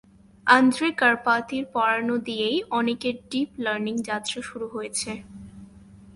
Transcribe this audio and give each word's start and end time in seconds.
Andre 0.47 0.87
কারপাথির 0.97 1.63
পড়ানো 1.73 2.15
দিয়েই 2.27 2.57
অনেকের 2.71 3.15
ডিপ 3.29 3.49
লার্নিং 3.59 3.95
যাত্রা 4.09 4.39
শুরু 4.41 4.67
হয়েছে। 4.67 5.11